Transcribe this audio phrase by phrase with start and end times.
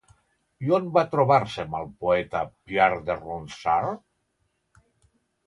[0.67, 4.83] I on va trobar-se amb el poeta Pierre de Ronsard?